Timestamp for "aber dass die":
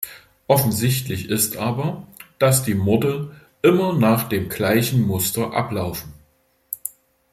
1.57-2.73